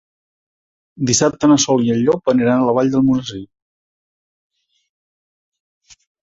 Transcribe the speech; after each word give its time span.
Dissabte 1.09 1.49
na 1.51 1.57
Sol 1.65 1.83
i 1.89 1.91
en 1.97 2.01
Llop 2.07 2.33
aniran 2.33 2.65
a 2.65 2.67
la 2.71 2.75
Vall 2.79 2.91
d'Almonesir. 2.95 3.45